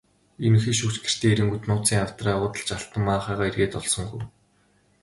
[0.45, 4.23] Ерөнхий шүүгч гэртээ ирэнгүүт нууцын авдраа уудалж алтан маахайгаа эрээд олсонгүй.